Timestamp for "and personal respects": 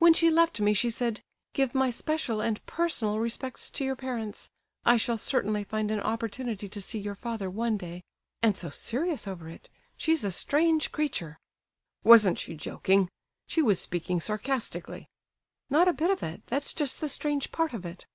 2.40-3.70